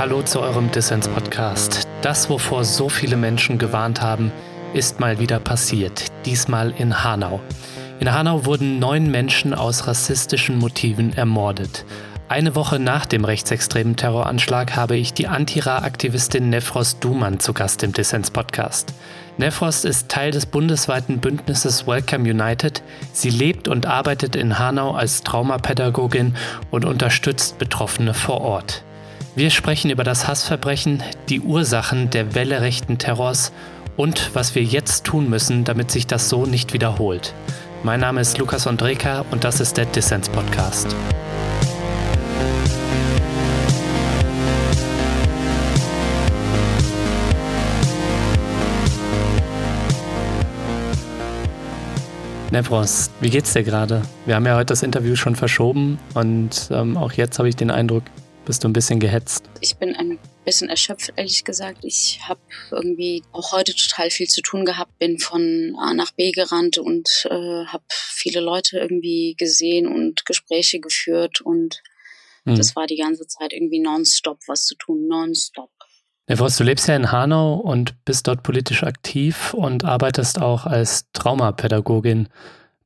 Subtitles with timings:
[0.00, 1.86] Hallo zu eurem Dissens-Podcast.
[2.00, 4.32] Das, wovor so viele Menschen gewarnt haben,
[4.72, 6.06] ist mal wieder passiert.
[6.24, 7.40] Diesmal in Hanau.
[7.98, 11.84] In Hanau wurden neun Menschen aus rassistischen Motiven ermordet.
[12.28, 17.92] Eine Woche nach dem rechtsextremen Terroranschlag habe ich die Antira-Aktivistin Nefros Duman zu Gast im
[17.92, 18.94] Dissens-Podcast.
[19.36, 22.82] Nefrost ist Teil des bundesweiten Bündnisses Welcome United.
[23.12, 26.36] Sie lebt und arbeitet in Hanau als Traumapädagogin
[26.70, 28.82] und unterstützt Betroffene vor Ort.
[29.40, 33.52] Wir sprechen über das Hassverbrechen, die Ursachen der Welle rechten Terrors
[33.96, 37.32] und was wir jetzt tun müssen, damit sich das so nicht wiederholt.
[37.82, 40.94] Mein Name ist Lukas Andreka und das ist der Dissens Podcast.
[52.50, 54.02] Nevros, wie geht's dir gerade?
[54.26, 57.70] Wir haben ja heute das Interview schon verschoben und ähm, auch jetzt habe ich den
[57.70, 58.02] Eindruck,
[58.44, 59.44] bist du ein bisschen gehetzt?
[59.60, 61.84] Ich bin ein bisschen erschöpft, ehrlich gesagt.
[61.84, 66.32] Ich habe irgendwie auch heute total viel zu tun gehabt, bin von A nach B
[66.32, 71.82] gerannt und äh, habe viele Leute irgendwie gesehen und Gespräche geführt und
[72.44, 72.56] hm.
[72.56, 75.70] das war die ganze Zeit irgendwie nonstop was zu tun, nonstop.
[76.26, 82.28] Du lebst ja in Hanau und bist dort politisch aktiv und arbeitest auch als Traumapädagogin.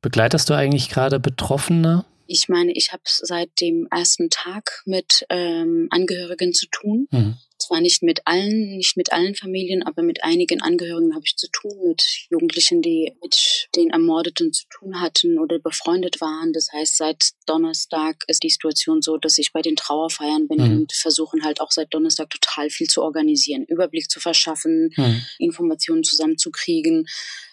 [0.01, 2.05] Begleitest du eigentlich gerade Betroffene?
[2.27, 7.07] Ich meine, ich habe seit dem ersten Tag mit ähm, Angehörigen zu tun.
[7.11, 11.35] Mhm zwar nicht mit allen, nicht mit allen Familien, aber mit einigen Angehörigen habe ich
[11.35, 16.53] zu tun, mit Jugendlichen, die mit den Ermordeten zu tun hatten oder befreundet waren.
[16.53, 20.77] Das heißt, seit Donnerstag ist die Situation so, dass ich bei den Trauerfeiern bin mhm.
[20.77, 25.21] und versuchen halt auch seit Donnerstag total viel zu organisieren, Überblick zu verschaffen, mhm.
[25.39, 27.07] Informationen zusammenzukriegen.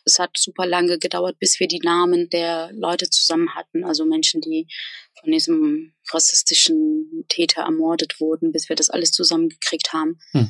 [0.04, 4.40] Es hat super lange gedauert, bis wir die Namen der Leute zusammen hatten, also Menschen,
[4.40, 4.66] die
[5.22, 10.18] von diesem rassistischen Täter ermordet wurden, bis wir das alles zusammengekriegt haben.
[10.32, 10.48] Hm.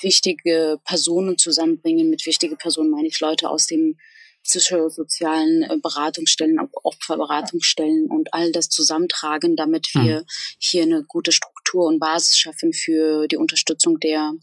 [0.00, 2.08] Wichtige Personen zusammenbringen.
[2.10, 3.96] Mit wichtige Personen meine ich Leute aus dem
[4.44, 10.24] psychosozialen äh, Beratungsstellen, Opferberatungsstellen und all das zusammentragen, damit wir hm.
[10.58, 14.34] hier eine gute Struktur und Basis schaffen für die Unterstützung der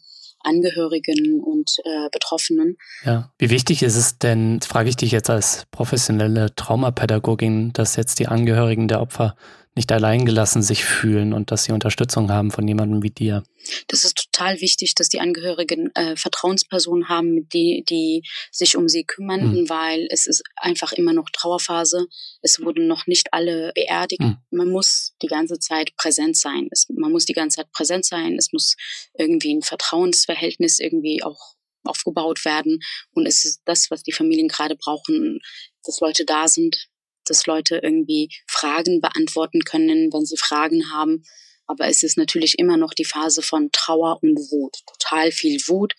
[0.43, 2.77] Angehörigen und äh, Betroffenen.
[3.03, 8.19] Ja, wie wichtig ist es denn, frage ich dich jetzt als professionelle Traumapädagogin, dass jetzt
[8.19, 9.35] die Angehörigen der Opfer
[9.73, 13.43] nicht alleingelassen sich fühlen und dass sie Unterstützung haben von jemandem wie dir.
[13.87, 19.05] Das ist total wichtig, dass die Angehörigen äh, Vertrauenspersonen haben, die, die sich um sie
[19.05, 19.69] kümmern, mhm.
[19.69, 22.07] weil es ist einfach immer noch Trauerphase.
[22.41, 24.21] Es wurden noch nicht alle beerdigt.
[24.21, 24.37] Mhm.
[24.49, 26.67] Man muss die ganze Zeit präsent sein.
[26.71, 28.35] Es, man muss die ganze Zeit präsent sein.
[28.37, 28.75] Es muss
[29.13, 32.79] irgendwie ein Vertrauensverhältnis irgendwie auch aufgebaut werden.
[33.13, 35.39] Und es ist das, was die Familien gerade brauchen,
[35.83, 36.89] dass Leute da sind,
[37.25, 41.23] dass Leute irgendwie Fragen beantworten können, wenn sie Fragen haben.
[41.67, 44.77] Aber es ist natürlich immer noch die Phase von Trauer und Wut.
[44.85, 45.93] Total viel Wut,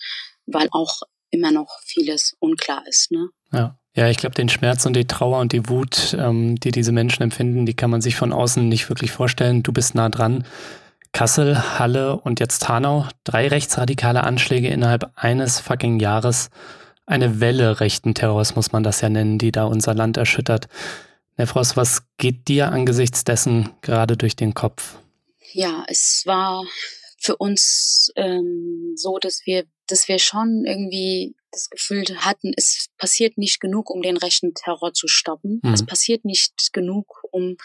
[0.47, 1.01] weil auch
[1.31, 3.11] immer noch vieles unklar ist.
[3.11, 3.29] Ne?
[3.53, 3.79] Ja.
[3.95, 7.23] Ja, ich glaube, den Schmerz und die Trauer und die Wut, ähm, die diese Menschen
[7.23, 9.63] empfinden, die kann man sich von außen nicht wirklich vorstellen.
[9.63, 10.47] Du bist nah dran.
[11.13, 13.07] Kassel, Halle und jetzt Hanau.
[13.25, 16.49] Drei rechtsradikale Anschläge innerhalb eines fucking Jahres.
[17.05, 20.69] Eine Welle rechten Terrors muss man das ja nennen, die da unser Land erschüttert.
[21.43, 24.97] Herr Frost, was geht dir angesichts dessen gerade durch den Kopf?
[25.53, 26.65] Ja, es war
[27.19, 33.39] für uns ähm, so, dass wir, dass wir schon irgendwie das Gefühl hatten, es passiert
[33.39, 35.59] nicht genug, um den rechten Terror zu stoppen.
[35.65, 35.75] Mhm.
[35.75, 37.57] Es passiert nicht genug, um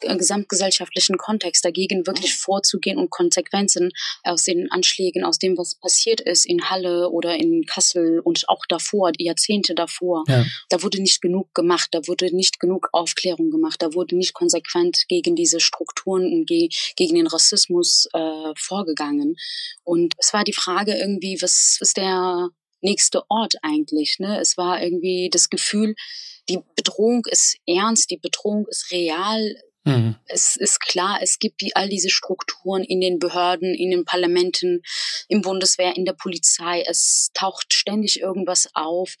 [0.00, 3.90] gesamtgesellschaftlichen Kontext dagegen wirklich vorzugehen und Konsequenzen
[4.22, 8.64] aus den Anschlägen, aus dem, was passiert ist in Halle oder in Kassel und auch
[8.68, 10.24] davor, die Jahrzehnte davor.
[10.28, 10.44] Ja.
[10.68, 15.04] Da wurde nicht genug gemacht, da wurde nicht genug Aufklärung gemacht, da wurde nicht konsequent
[15.08, 19.36] gegen diese Strukturen und ge gegen den Rassismus äh, vorgegangen.
[19.84, 22.48] Und es war die Frage irgendwie, was ist der
[22.80, 24.18] nächste Ort eigentlich?
[24.18, 24.38] Ne?
[24.40, 25.94] Es war irgendwie das Gefühl,
[26.48, 29.56] die Bedrohung ist ernst, die Bedrohung ist real,
[29.86, 30.16] Mhm.
[30.26, 34.82] Es ist klar, es gibt die, all diese Strukturen in den Behörden, in den Parlamenten,
[35.28, 36.82] im Bundeswehr, in der Polizei.
[36.86, 39.14] Es taucht ständig irgendwas auf.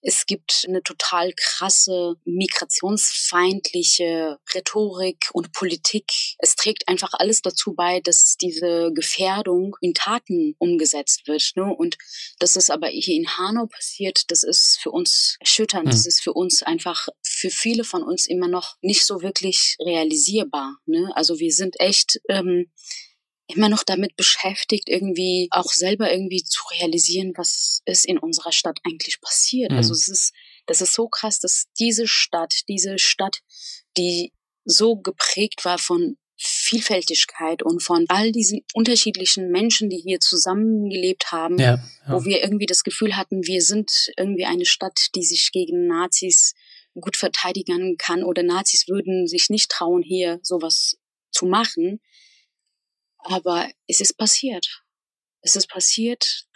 [0.00, 6.36] Es gibt eine total krasse migrationsfeindliche Rhetorik und Politik.
[6.38, 11.52] Es trägt einfach alles dazu bei, dass diese Gefährdung in Taten umgesetzt wird.
[11.56, 11.64] Ne?
[11.64, 11.98] Und
[12.38, 15.84] das ist aber hier in Hanau passiert, das ist für uns erschütternd.
[15.86, 15.90] Mhm.
[15.90, 20.78] Das ist für uns einfach, für viele von uns immer noch nicht so wirklich realisierbar.
[20.86, 21.10] Ne?
[21.14, 22.72] Also wir sind echt ähm,
[23.46, 28.78] immer noch damit beschäftigt, irgendwie auch selber irgendwie zu realisieren, was ist in unserer Stadt
[28.84, 29.70] eigentlich passiert.
[29.70, 29.78] Also mhm.
[29.86, 30.32] Also es ist,
[30.64, 33.40] das ist so krass, dass diese Stadt, diese Stadt,
[33.98, 34.32] die
[34.64, 41.58] so geprägt war von Vielfältigkeit und von all diesen unterschiedlichen Menschen, die hier zusammengelebt haben,
[41.58, 41.82] ja, ja.
[42.08, 46.54] wo wir irgendwie das Gefühl hatten, wir sind irgendwie eine Stadt, die sich gegen Nazis
[47.00, 50.98] gut verteidigen kann oder Nazis würden sich nicht trauen, hier sowas
[51.30, 52.00] zu machen.
[53.18, 54.82] Aber es ist passiert.
[55.42, 56.46] Es ist passiert.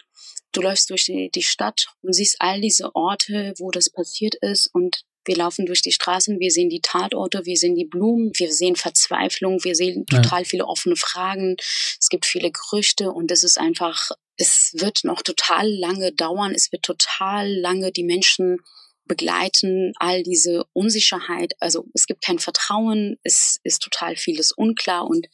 [0.51, 4.67] Du läufst durch die, die Stadt und siehst all diese Orte, wo das passiert ist
[4.67, 8.51] und wir laufen durch die Straßen, wir sehen die Tatorte, wir sehen die Blumen, wir
[8.51, 11.57] sehen Verzweiflung, wir sehen total viele offene Fragen.
[11.99, 16.55] Es gibt viele Gerüchte und es ist einfach, es wird noch total lange dauern.
[16.55, 18.57] Es wird total lange die Menschen
[19.05, 21.53] begleiten, all diese Unsicherheit.
[21.59, 25.27] Also es gibt kein Vertrauen, es ist total vieles unklar und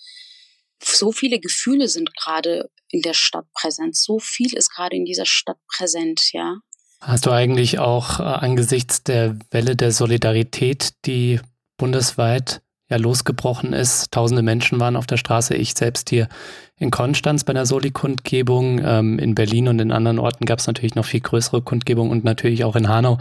[0.84, 3.96] so viele Gefühle sind gerade in der Stadt präsent.
[3.96, 6.58] So viel ist gerade in dieser Stadt präsent, ja.
[7.00, 11.40] Hast du eigentlich auch äh, angesichts der Welle der Solidarität, die
[11.78, 16.30] bundesweit ja losgebrochen ist, tausende Menschen waren auf der Straße, ich selbst hier
[16.78, 20.96] in Konstanz bei der Soli-Kundgebung, ähm, in Berlin und in anderen Orten gab es natürlich
[20.96, 23.18] noch viel größere Kundgebungen und natürlich auch in Hanau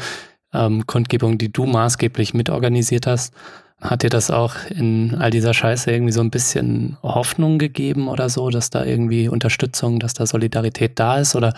[0.57, 3.35] ähm, Kundgebungen, die du maßgeblich mitorganisiert hast.
[3.81, 8.31] Hat dir das auch in all dieser Scheiße irgendwie so ein bisschen Hoffnung gegeben oder
[8.31, 11.37] so, dass da irgendwie Unterstützung, dass da Solidarität da ist?
[11.37, 11.53] Oder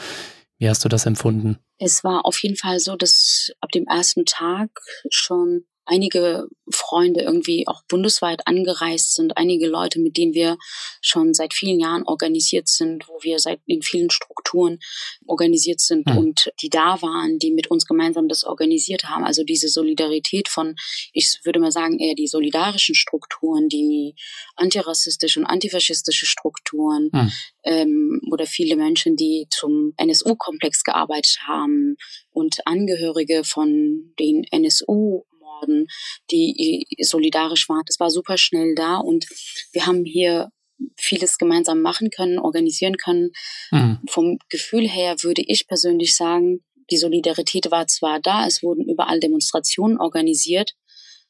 [0.59, 1.59] wie hast du das empfunden?
[1.79, 4.71] Es war auf jeden Fall so, dass ab dem ersten Tag
[5.11, 10.59] schon einige Freunde irgendwie auch bundesweit angereist sind, einige Leute, mit denen wir
[11.01, 14.79] schon seit vielen Jahren organisiert sind, wo wir seit in vielen Strukturen
[15.27, 16.19] organisiert sind mhm.
[16.19, 19.25] und die da waren, die mit uns gemeinsam das organisiert haben.
[19.25, 20.77] Also diese Solidarität von,
[21.13, 24.15] ich würde mal sagen, eher die solidarischen Strukturen, die
[24.57, 27.33] antirassistische und antifaschistische Strukturen mhm.
[27.65, 31.97] ähm, oder viele Menschen, die zum NSU-Komplex gearbeitet haben
[32.31, 35.25] und Angehörige von den NSU
[35.61, 35.87] worden,
[36.31, 37.83] die solidarisch waren.
[37.87, 39.27] Das war super schnell da und
[39.73, 40.51] wir haben hier
[40.97, 43.31] vieles gemeinsam machen können, organisieren können.
[43.71, 43.99] Mhm.
[44.09, 49.21] Vom Gefühl her würde ich persönlich sagen, die Solidarität war zwar da, es wurden überall
[49.21, 50.75] Demonstrationen organisiert.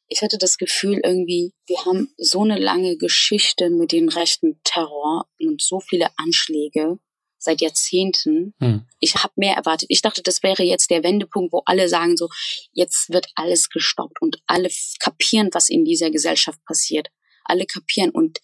[0.06, 5.26] Ich hatte das Gefühl irgendwie, wir haben so eine lange Geschichte mit dem rechten Terror
[5.38, 6.98] und so viele Anschläge
[7.38, 8.54] seit Jahrzehnten.
[8.60, 8.86] Hm.
[9.00, 9.86] Ich habe mehr erwartet.
[9.90, 12.28] Ich dachte, das wäre jetzt der Wendepunkt, wo alle sagen so,
[12.72, 14.68] jetzt wird alles gestoppt und alle
[15.00, 17.08] kapieren, was in dieser Gesellschaft passiert.
[17.44, 18.40] Alle kapieren und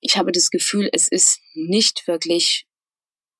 [0.00, 2.66] ich habe das Gefühl, es ist nicht wirklich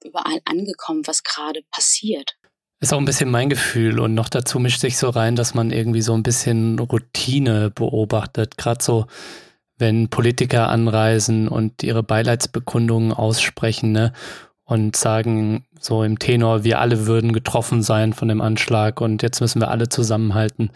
[0.05, 2.37] überall angekommen, was gerade passiert.
[2.81, 5.71] Ist auch ein bisschen mein Gefühl und noch dazu mischt sich so rein, dass man
[5.71, 8.57] irgendwie so ein bisschen Routine beobachtet.
[8.57, 9.07] Gerade so,
[9.77, 14.13] wenn Politiker anreisen und ihre Beileidsbekundungen aussprechen, ne?
[14.65, 19.41] Und sagen so im Tenor, wir alle würden getroffen sein von dem Anschlag und jetzt
[19.41, 20.71] müssen wir alle zusammenhalten.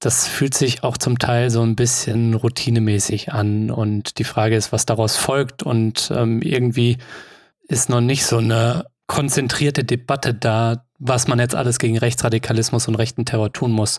[0.00, 4.72] Das fühlt sich auch zum Teil so ein bisschen routinemäßig an und die Frage ist,
[4.72, 6.98] was daraus folgt und ähm, irgendwie
[7.68, 12.94] ist noch nicht so eine konzentrierte Debatte da, was man jetzt alles gegen Rechtsradikalismus und
[12.94, 13.98] rechten Terror tun muss.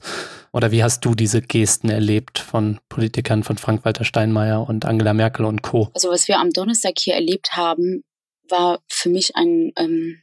[0.51, 5.45] Oder wie hast du diese Gesten erlebt von Politikern von Frank-Walter Steinmeier und Angela Merkel
[5.45, 5.89] und Co.?
[5.93, 8.03] Also was wir am Donnerstag hier erlebt haben,
[8.49, 10.21] war für mich ein, ähm,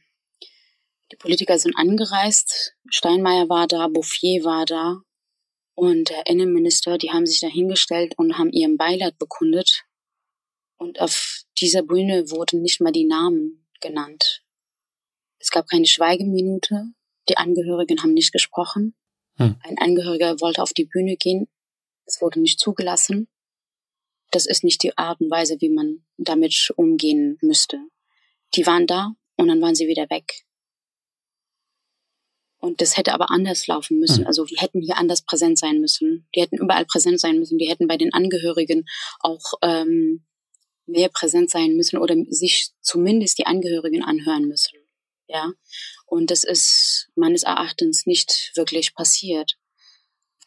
[1.11, 5.01] die Politiker sind angereist, Steinmeier war da, Bouffier war da
[5.75, 9.85] und der Innenminister, die haben sich da hingestellt und haben ihren Beileid bekundet.
[10.77, 14.43] Und auf dieser Bühne wurden nicht mal die Namen genannt.
[15.39, 16.85] Es gab keine Schweigeminute.
[17.29, 18.95] Die Angehörigen haben nicht gesprochen.
[19.37, 19.55] Hm.
[19.63, 21.47] Ein Angehöriger wollte auf die Bühne gehen.
[22.05, 23.27] Es wurde nicht zugelassen.
[24.31, 27.79] Das ist nicht die Art und Weise, wie man damit umgehen müsste.
[28.55, 30.43] Die waren da und dann waren sie wieder weg.
[32.63, 34.19] Und das hätte aber anders laufen müssen.
[34.19, 34.27] Hm.
[34.27, 36.29] Also wir hätten hier anders präsent sein müssen.
[36.33, 37.57] Die hätten überall präsent sein müssen.
[37.57, 38.85] Die hätten bei den Angehörigen
[39.19, 40.25] auch ähm,
[40.85, 44.79] mehr präsent sein müssen oder sich zumindest die Angehörigen anhören müssen.
[45.27, 45.51] Ja.
[46.05, 49.57] Und das ist meines Erachtens nicht wirklich passiert.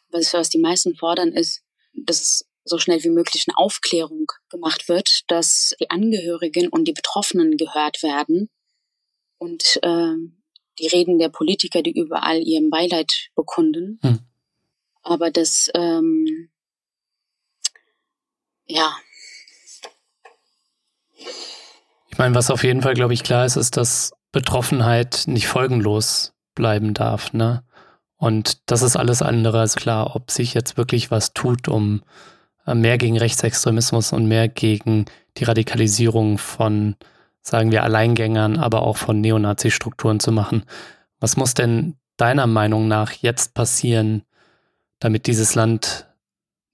[0.09, 5.21] Was, was die meisten fordern, ist, dass so schnell wie möglich eine Aufklärung gemacht wird,
[5.27, 8.49] dass die Angehörigen und die Betroffenen gehört werden
[9.37, 10.15] und äh,
[10.79, 13.99] die Reden der Politiker, die überall ihren Beileid bekunden.
[14.01, 14.19] Hm.
[15.01, 16.49] Aber das, ähm,
[18.65, 18.95] ja.
[22.09, 26.33] Ich meine, was auf jeden Fall, glaube ich, klar ist, ist, dass Betroffenheit nicht folgenlos
[26.55, 27.63] bleiben darf, ne?
[28.17, 32.01] Und das ist alles andere als klar, ob sich jetzt wirklich was tut, um
[32.75, 35.05] mehr gegen Rechtsextremismus und mehr gegen
[35.37, 36.95] die Radikalisierung von,
[37.41, 40.63] sagen wir, Alleingängern, aber auch von Neonazi-Strukturen zu machen.
[41.19, 44.23] Was muss denn deiner Meinung nach jetzt passieren,
[44.99, 46.07] damit dieses Land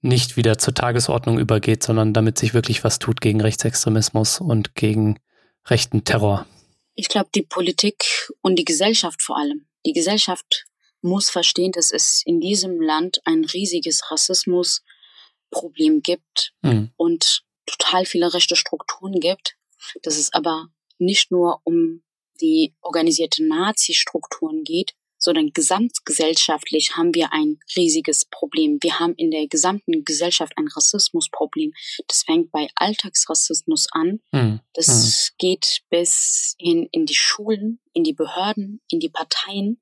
[0.00, 5.18] nicht wieder zur Tagesordnung übergeht, sondern damit sich wirklich was tut gegen Rechtsextremismus und gegen
[5.66, 6.46] rechten Terror.
[6.94, 8.04] Ich glaube, die Politik
[8.42, 9.66] und die Gesellschaft vor allem.
[9.86, 10.66] Die Gesellschaft
[11.00, 14.10] muss verstehen, dass es in diesem Land ein riesiges
[15.54, 16.90] Rassismusproblem gibt mhm.
[16.96, 19.56] und total viele rechte Strukturen gibt.
[20.02, 20.68] Dass es aber
[20.98, 22.02] nicht nur um
[22.40, 28.78] die organisierte Nazi-Strukturen geht, sondern gesamtgesellschaftlich haben wir ein riesiges Problem.
[28.82, 31.72] Wir haben in der gesamten Gesellschaft ein Rassismusproblem.
[32.08, 34.20] Das fängt bei Alltagsrassismus an.
[34.32, 34.60] Mhm.
[34.74, 34.88] Das
[35.32, 35.34] mhm.
[35.38, 39.80] geht bis hin in die Schulen, in die Behörden, in die Parteien.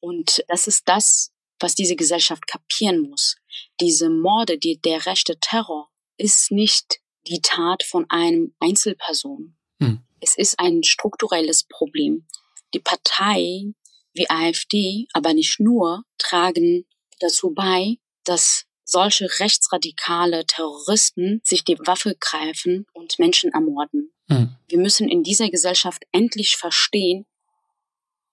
[0.00, 1.33] Und das ist das,
[1.64, 3.36] was diese Gesellschaft kapieren muss.
[3.80, 9.56] Diese Morde, die, der rechte Terror ist nicht die Tat von einem Einzelperson.
[9.78, 10.04] Mhm.
[10.20, 12.26] Es ist ein strukturelles Problem.
[12.74, 13.72] Die Partei
[14.12, 16.86] wie AfD, aber nicht nur, tragen
[17.20, 24.12] dazu bei, dass solche rechtsradikale Terroristen sich die Waffe greifen und Menschen ermorden.
[24.28, 24.54] Mhm.
[24.68, 27.24] Wir müssen in dieser Gesellschaft endlich verstehen,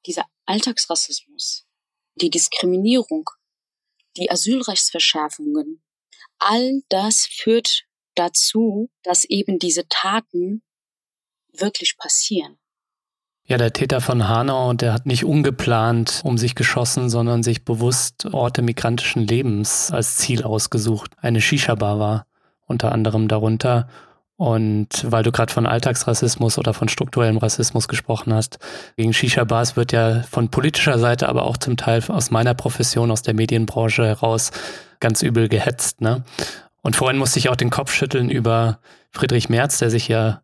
[0.06, 1.66] dieser Alltagsrassismus,
[2.16, 3.30] die Diskriminierung,
[4.18, 5.82] die Asylrechtsverschärfungen,
[6.40, 7.84] all das führt
[8.16, 10.64] dazu, dass eben diese Taten
[11.54, 12.58] wirklich passieren.
[13.46, 18.26] Ja, der Täter von Hanau, der hat nicht ungeplant um sich geschossen, sondern sich bewusst
[18.32, 21.12] Orte migrantischen Lebens als Ziel ausgesucht.
[21.18, 22.28] Eine Shisha-Bar war
[22.66, 23.90] unter anderem darunter.
[24.42, 28.58] Und weil du gerade von Alltagsrassismus oder von strukturellem Rassismus gesprochen hast,
[28.98, 33.22] gegen Shisha-Bars wird ja von politischer Seite, aber auch zum Teil aus meiner Profession, aus
[33.22, 34.50] der Medienbranche heraus
[35.00, 36.02] ganz übel gehetzt.
[36.02, 36.24] Ne?
[36.82, 38.80] Und vorhin musste ich auch den Kopf schütteln über
[39.12, 40.42] Friedrich Merz, der sich ja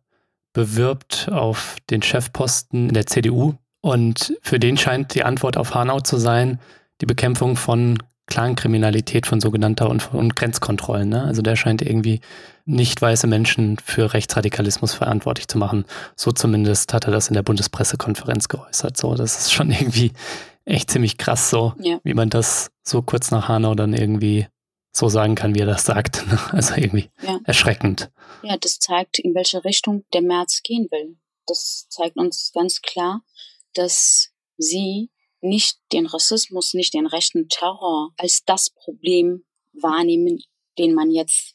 [0.52, 3.54] bewirbt auf den Chefposten in der CDU.
[3.80, 6.60] Und für den scheint die Antwort auf Hanau zu sein,
[7.00, 7.98] die Bekämpfung von
[8.28, 11.08] Clankriminalität, von sogenannter und, und Grenzkontrollen.
[11.08, 11.24] Ne?
[11.24, 12.20] Also der scheint irgendwie
[12.64, 15.84] nicht weiße Menschen für Rechtsradikalismus verantwortlich zu machen.
[16.14, 18.96] So zumindest hat er das in der Bundespressekonferenz geäußert.
[18.96, 20.12] So, das ist schon irgendwie
[20.64, 21.98] echt ziemlich krass, so ja.
[22.04, 24.46] wie man das so kurz nach Hanau dann irgendwie
[24.92, 26.24] so sagen kann, wie er das sagt.
[26.52, 27.38] Also irgendwie ja.
[27.44, 28.10] erschreckend.
[28.42, 31.16] Ja, das zeigt, in welche Richtung der März gehen will.
[31.46, 33.22] Das zeigt uns ganz klar,
[33.74, 40.42] dass sie nicht den Rassismus, nicht den rechten Terror als das Problem wahrnehmen,
[40.78, 41.54] den man jetzt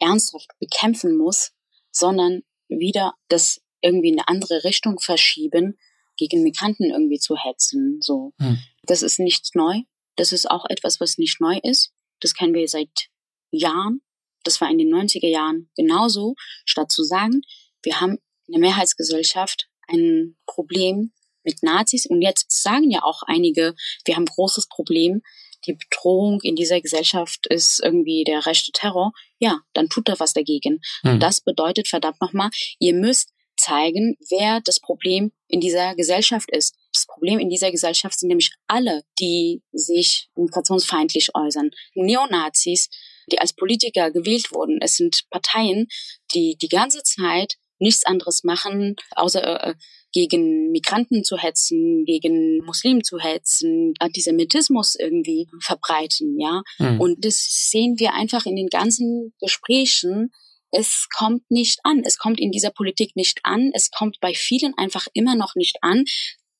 [0.00, 1.52] ernsthaft bekämpfen muss,
[1.90, 5.78] sondern wieder das irgendwie in eine andere Richtung verschieben,
[6.16, 7.98] gegen Migranten irgendwie zu hetzen.
[8.00, 8.58] So, hm.
[8.84, 9.80] das ist nicht neu.
[10.16, 11.92] Das ist auch etwas, was nicht neu ist.
[12.20, 13.08] Das kennen wir seit
[13.50, 14.02] Jahren.
[14.44, 16.34] Das war in den 90er Jahren genauso.
[16.64, 17.42] Statt zu sagen,
[17.82, 21.12] wir haben in der Mehrheitsgesellschaft ein Problem
[21.44, 25.22] mit Nazis und jetzt sagen ja auch einige, wir haben großes Problem.
[25.66, 29.12] Die Bedrohung in dieser Gesellschaft ist irgendwie der rechte Terror.
[29.38, 30.80] Ja, dann tut er was dagegen.
[31.02, 31.12] Hm.
[31.12, 36.74] Und das bedeutet verdammt nochmal, ihr müsst zeigen, wer das Problem in dieser Gesellschaft ist.
[36.92, 41.70] Das Problem in dieser Gesellschaft sind nämlich alle, die sich migrationsfeindlich äußern.
[41.94, 42.88] Neonazis,
[43.30, 44.78] die als Politiker gewählt wurden.
[44.80, 45.86] Es sind Parteien,
[46.34, 49.74] die die ganze Zeit nichts anderes machen, außer äh,
[50.12, 56.62] gegen Migranten zu hetzen, gegen Muslimen zu hetzen, Antisemitismus irgendwie verbreiten, ja.
[56.78, 57.00] Mhm.
[57.00, 57.36] Und das
[57.70, 60.30] sehen wir einfach in den ganzen Gesprächen,
[60.72, 62.02] es kommt nicht an.
[62.04, 63.70] Es kommt in dieser Politik nicht an.
[63.74, 66.04] Es kommt bei vielen einfach immer noch nicht an,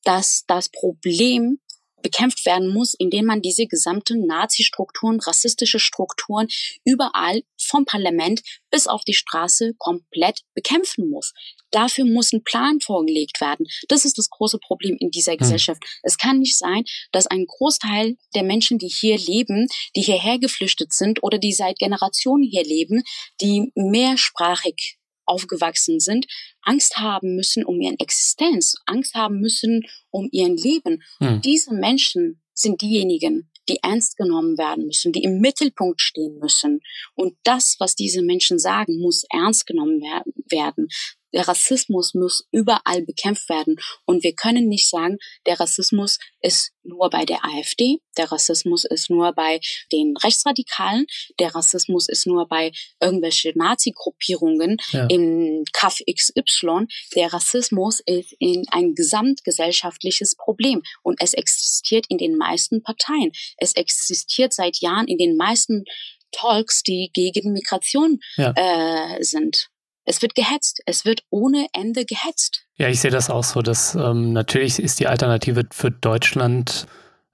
[0.04, 1.58] dass das Problem
[2.02, 6.48] bekämpft werden muss, indem man diese gesamten Nazi-Strukturen, rassistische Strukturen
[6.84, 11.32] überall vom Parlament bis auf die Straße komplett bekämpfen muss.
[11.70, 13.66] Dafür muss ein Plan vorgelegt werden.
[13.88, 15.38] Das ist das große Problem in dieser hm.
[15.38, 15.82] Gesellschaft.
[16.02, 19.66] Es kann nicht sein, dass ein Großteil der Menschen, die hier leben,
[19.96, 23.02] die hierher geflüchtet sind oder die seit Generationen hier leben,
[23.40, 26.26] die mehrsprachig aufgewachsen sind,
[26.62, 31.02] Angst haben müssen um ihren Existenz, Angst haben müssen um ihren Leben.
[31.18, 31.40] Hm.
[31.40, 36.80] diese Menschen sind diejenigen, die ernst genommen werden müssen, die im Mittelpunkt stehen müssen.
[37.14, 40.88] Und das, was diese Menschen sagen, muss ernst genommen werden.
[41.32, 43.76] Der Rassismus muss überall bekämpft werden.
[44.04, 49.08] Und wir können nicht sagen, der Rassismus ist nur bei der AfD, der Rassismus ist
[49.08, 49.60] nur bei
[49.92, 51.06] den Rechtsradikalen,
[51.38, 55.06] der Rassismus ist nur bei irgendwelchen Nazi-Gruppierungen ja.
[55.06, 56.86] im Kaff XY.
[57.14, 63.32] Der Rassismus ist in ein gesamtgesellschaftliches Problem und es existiert in den meisten Parteien.
[63.56, 65.84] Es existiert seit Jahren in den meisten
[66.32, 68.52] Talks, die gegen Migration ja.
[68.56, 69.68] äh, sind.
[70.04, 70.82] Es wird gehetzt.
[70.86, 72.64] Es wird ohne Ende gehetzt.
[72.76, 76.86] Ja, ich sehe das auch so, dass ähm, natürlich ist die Alternative für Deutschland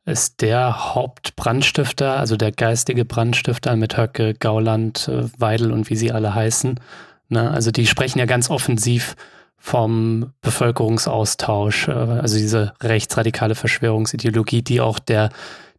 [0.05, 6.13] ist der Hauptbrandstifter, also der geistige Brandstifter mit Höcke, Gauland, äh, Weidel und wie sie
[6.13, 6.81] alle heißen.
[7.29, 7.51] Ne?
[7.51, 9.17] Also die sprechen ja ganz offensiv
[9.59, 15.29] vom Bevölkerungsaustausch, äh, also diese rechtsradikale Verschwörungsideologie, die auch der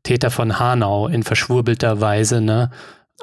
[0.03, 2.69] Täter von Hanau in verschwurbelter Weise ne,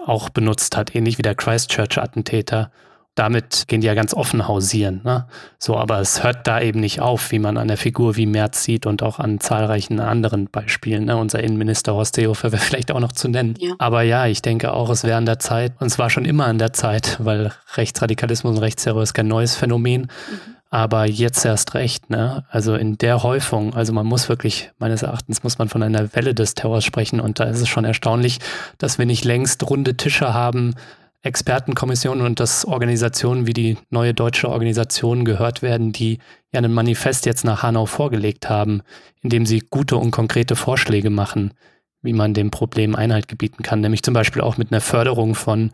[0.05, 2.71] auch benutzt hat, ähnlich wie der Christchurch-Attentäter
[3.17, 5.01] damit gehen die ja ganz offen hausieren.
[5.03, 5.27] Ne?
[5.59, 8.63] So, aber es hört da eben nicht auf, wie man an der Figur wie Merz
[8.63, 11.07] sieht und auch an zahlreichen anderen Beispielen.
[11.07, 11.17] Ne?
[11.17, 13.55] Unser Innenminister Horst Seehofer wäre vielleicht auch noch zu nennen.
[13.59, 13.75] Ja.
[13.79, 16.45] Aber ja, ich denke auch, es wäre an der Zeit, und es war schon immer
[16.45, 20.03] an der Zeit, weil Rechtsradikalismus und Rechtsterror ist kein neues Phänomen.
[20.03, 20.57] Mhm.
[20.69, 22.45] Aber jetzt erst recht, ne?
[22.51, 26.35] Also in der Häufung, also man muss wirklich, meines Erachtens muss man von einer Welle
[26.35, 28.41] des Terrors sprechen und da ist es schon erstaunlich,
[28.77, 30.75] dass wir nicht längst runde Tische haben,
[31.23, 36.19] Expertenkommissionen und dass Organisationen wie die neue deutsche Organisation gehört werden, die
[36.53, 38.83] ja ein Manifest jetzt nach Hanau vorgelegt haben,
[39.23, 41.55] in dem sie gute und konkrete Vorschläge machen,
[42.03, 45.73] wie man dem Problem Einhalt gebieten kann, nämlich zum Beispiel auch mit einer Förderung von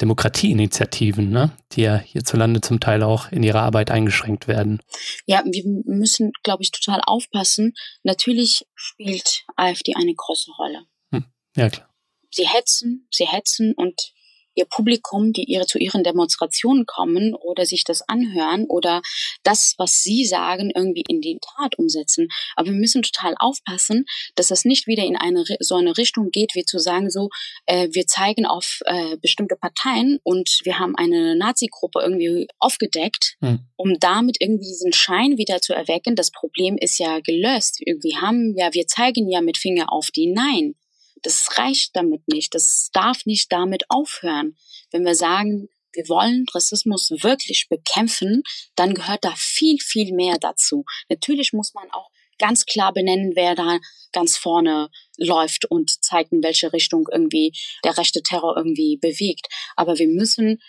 [0.00, 4.80] Demokratieinitiativen, ne, die ja hierzulande zum Teil auch in ihrer Arbeit eingeschränkt werden.
[5.26, 7.74] Ja, wir müssen, glaube ich, total aufpassen.
[8.02, 10.80] Natürlich spielt AfD eine große Rolle.
[11.12, 11.24] Hm.
[11.56, 11.88] Ja, klar.
[12.30, 14.12] Sie hetzen, sie hetzen und
[14.54, 19.02] ihr Publikum, die ihre zu ihren Demonstrationen kommen oder sich das anhören oder
[19.42, 22.28] das, was sie sagen, irgendwie in die Tat umsetzen.
[22.56, 24.04] Aber wir müssen total aufpassen,
[24.34, 27.28] dass das nicht wieder in eine so eine Richtung geht, wie zu sagen so,
[27.66, 33.60] äh, wir zeigen auf äh, bestimmte Parteien und wir haben eine Nazi-Gruppe irgendwie aufgedeckt, hm.
[33.76, 36.16] um damit irgendwie diesen Schein wieder zu erwecken.
[36.16, 37.80] Das Problem ist ja gelöst.
[37.80, 40.74] Wir haben ja, wir zeigen ja mit Finger auf die Nein.
[41.22, 42.54] Das reicht damit nicht.
[42.54, 44.56] Das darf nicht damit aufhören.
[44.90, 48.42] Wenn wir sagen, wir wollen Rassismus wirklich bekämpfen,
[48.76, 50.84] dann gehört da viel, viel mehr dazu.
[51.08, 53.78] Natürlich muss man auch ganz klar benennen, wer da
[54.12, 57.52] ganz vorne läuft und zeigt, in welche Richtung irgendwie
[57.84, 59.46] der rechte Terror irgendwie bewegt.
[59.76, 60.60] Aber wir müssen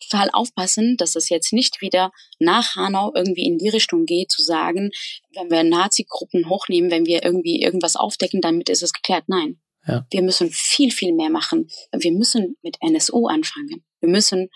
[0.00, 4.42] total aufpassen, dass es jetzt nicht wieder nach Hanau irgendwie in die Richtung geht, zu
[4.42, 4.90] sagen,
[5.34, 9.24] wenn wir Nazi-Gruppen hochnehmen, wenn wir irgendwie irgendwas aufdecken, damit ist es geklärt.
[9.26, 9.60] Nein.
[9.86, 10.06] Ja.
[10.10, 11.68] Wir müssen viel, viel mehr machen.
[11.92, 13.84] Wir müssen mit NSO anfangen.
[14.00, 14.48] Wir müssen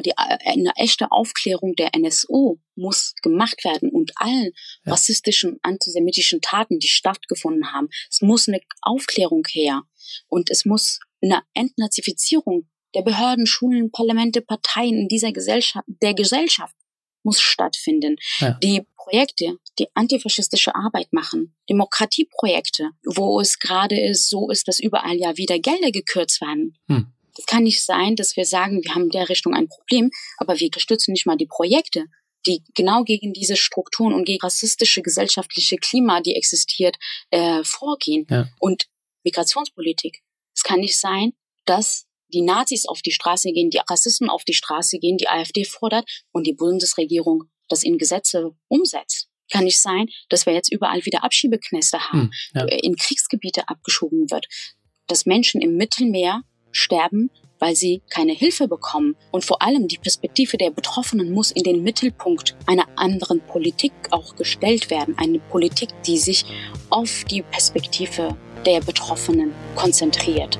[0.00, 4.52] die, eine echte Aufklärung der NSO muss gemacht werden und allen
[4.84, 4.92] ja.
[4.92, 7.88] rassistischen, antisemitischen Taten, die stattgefunden haben.
[8.10, 9.82] Es muss eine Aufklärung her
[10.28, 16.74] und es muss eine Entnazifizierung der Behörden, Schulen, Parlamente, Parteien in dieser Gesellschaft, der Gesellschaft
[17.22, 18.16] muss stattfinden.
[18.38, 18.58] Ja.
[18.62, 25.36] Die Projekte, die antifaschistische Arbeit machen, Demokratieprojekte, wo es gerade so ist, dass überall ja
[25.36, 26.78] wieder Gelder gekürzt werden.
[26.88, 27.12] Hm.
[27.34, 30.58] Das kann nicht sein, dass wir sagen, wir haben in der Richtung ein Problem, aber
[30.60, 32.04] wir unterstützen nicht mal die Projekte,
[32.46, 36.96] die genau gegen diese Strukturen und gegen rassistische gesellschaftliche Klima, die existiert,
[37.30, 38.26] äh, vorgehen.
[38.28, 38.48] Ja.
[38.58, 38.86] Und
[39.24, 40.22] Migrationspolitik.
[40.54, 41.32] Es kann nicht sein,
[41.64, 45.64] dass die Nazis auf die Straße gehen, die Rassisten auf die Straße gehen, die AfD
[45.64, 49.28] fordert und die Bundesregierung das in Gesetze umsetzt.
[49.50, 52.76] Kann nicht sein, dass wir jetzt überall wieder Abschiebeknäste haben, hm, ja.
[52.76, 54.46] in Kriegsgebiete abgeschoben wird,
[55.06, 59.14] dass Menschen im Mittelmeer sterben, weil sie keine Hilfe bekommen.
[59.30, 64.36] Und vor allem die Perspektive der Betroffenen muss in den Mittelpunkt einer anderen Politik auch
[64.36, 65.16] gestellt werden.
[65.18, 66.44] Eine Politik, die sich
[66.90, 70.58] auf die Perspektive der Betroffenen konzentriert.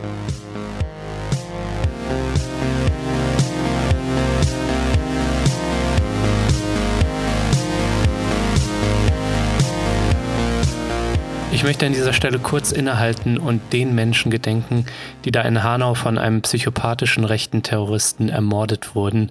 [11.53, 14.87] Ich möchte an dieser Stelle kurz innehalten und den Menschen gedenken,
[15.27, 19.31] die da in Hanau von einem psychopathischen rechten Terroristen ermordet wurden.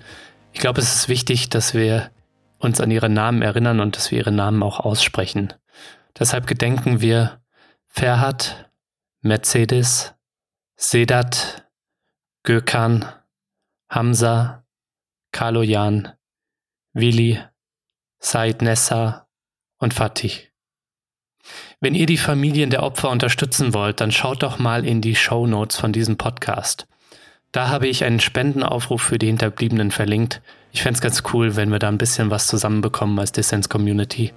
[0.53, 2.11] Ich glaube, es ist wichtig, dass wir
[2.59, 5.51] uns an ihre Namen erinnern und dass wir ihre Namen auch aussprechen.
[6.17, 7.41] Deshalb gedenken wir
[7.87, 8.69] Ferhat,
[9.21, 10.13] Mercedes,
[10.75, 11.67] Sedat,
[12.43, 13.05] Gökhan,
[13.89, 14.63] Hamza,
[15.31, 16.13] Kaloyan,
[16.93, 17.39] Willi,
[18.19, 19.27] Said Nessa
[19.79, 20.50] und Fatih.
[21.83, 25.47] Wenn ihr die Familien der Opfer unterstützen wollt, dann schaut doch mal in die Show
[25.47, 26.85] Notes von diesem Podcast.
[27.51, 30.43] Da habe ich einen Spendenaufruf für die Hinterbliebenen verlinkt.
[30.71, 34.31] Ich fände es ganz cool, wenn wir da ein bisschen was zusammenbekommen als Dissens Community.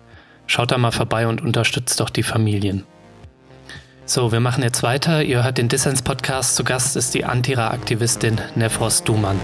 [0.47, 2.85] Schaut da mal vorbei und unterstützt doch die Familien.
[4.07, 5.23] So, wir machen jetzt weiter.
[5.23, 6.57] Ihr hört den Dissens Podcast.
[6.57, 9.39] Zu Gast ist die Antira-Aktivistin Nefros Duman.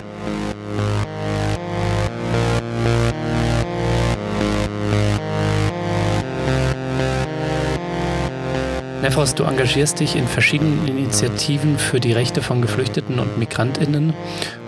[9.11, 14.15] Nefos, du engagierst dich in verschiedenen Initiativen für die Rechte von Geflüchteten und Migrantinnen,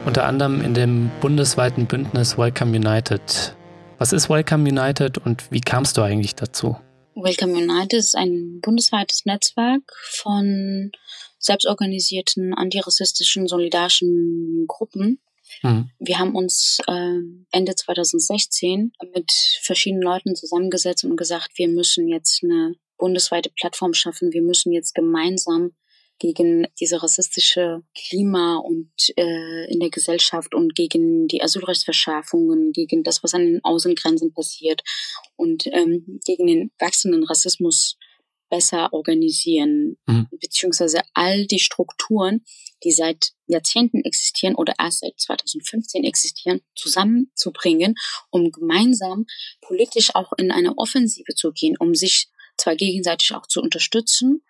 [0.04, 3.54] unter anderem in dem bundesweiten Bündnis Welcome United.
[3.98, 6.76] Was ist Welcome United und wie kamst du eigentlich dazu?
[7.14, 10.90] Welcome United ist ein bundesweites Netzwerk von
[11.38, 15.20] selbstorganisierten antirassistischen, solidarischen Gruppen.
[15.62, 15.90] Mhm.
[16.00, 17.18] Wir haben uns äh,
[17.52, 19.30] Ende 2016 mit
[19.62, 24.32] verschiedenen Leuten zusammengesetzt und gesagt, wir müssen jetzt eine bundesweite Plattform schaffen.
[24.32, 25.72] Wir müssen jetzt gemeinsam
[26.20, 33.24] gegen diese rassistische Klima und äh, in der Gesellschaft und gegen die Asylrechtsverschärfungen, gegen das,
[33.24, 34.82] was an den Außengrenzen passiert
[35.34, 37.96] und ähm, gegen den wachsenden Rassismus
[38.48, 40.28] besser organisieren, mhm.
[40.40, 42.44] beziehungsweise all die Strukturen,
[42.84, 47.96] die seit Jahrzehnten existieren oder erst seit 2015 existieren, zusammenzubringen,
[48.30, 49.26] um gemeinsam
[49.60, 52.28] politisch auch in eine Offensive zu gehen, um sich
[52.62, 54.42] zwar gegenseitig auch zu unterstützen,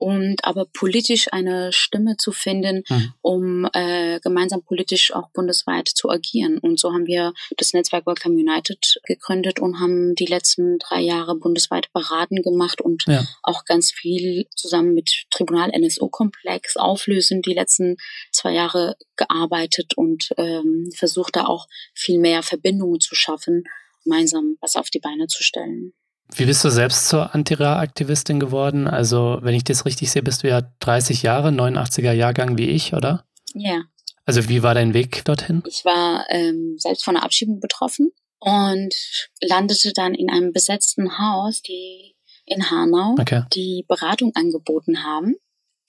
[0.00, 3.12] und aber politisch eine Stimme zu finden, mhm.
[3.20, 6.58] um äh, gemeinsam politisch auch bundesweit zu agieren.
[6.58, 11.36] Und so haben wir das Netzwerk Welcome United gegründet und haben die letzten drei Jahre
[11.36, 13.26] bundesweit beraten gemacht und ja.
[13.42, 17.96] auch ganz viel zusammen mit Tribunal NSO-Komplex auflösen die letzten
[18.32, 23.64] zwei Jahre gearbeitet und ähm, versucht da auch viel mehr Verbindungen zu schaffen,
[24.04, 25.92] gemeinsam was auf die Beine zu stellen.
[26.34, 28.86] Wie bist du selbst zur Antira-Aktivistin geworden?
[28.88, 32.94] Also, wenn ich das richtig sehe, bist du ja 30 Jahre, 89er Jahrgang wie ich,
[32.94, 33.24] oder?
[33.54, 33.82] Ja.
[34.24, 35.62] Also, wie war dein Weg dorthin?
[35.66, 38.94] Ich war ähm, selbst von einer Abschiebung betroffen und
[39.40, 42.14] landete dann in einem besetzten Haus, die
[42.46, 43.44] in Hanau, okay.
[43.54, 45.36] die Beratung angeboten haben,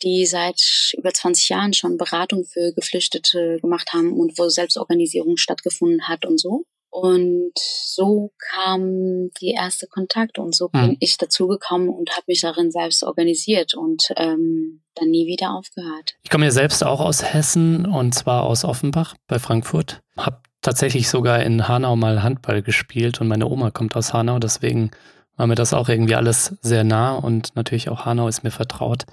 [0.03, 6.07] die seit über 20 Jahren schon Beratung für Geflüchtete gemacht haben und wo Selbstorganisierung stattgefunden
[6.07, 6.65] hat und so.
[6.91, 10.97] Und so kam die erste Kontakt und so bin mhm.
[10.99, 16.15] ich dazugekommen und habe mich darin selbst organisiert und ähm, dann nie wieder aufgehört.
[16.21, 20.01] Ich komme ja selbst auch aus Hessen und zwar aus Offenbach bei Frankfurt.
[20.17, 24.91] Hab tatsächlich sogar in Hanau mal Handball gespielt und meine Oma kommt aus Hanau, deswegen
[25.37, 29.05] war mir das auch irgendwie alles sehr nah und natürlich auch Hanau ist mir vertraut.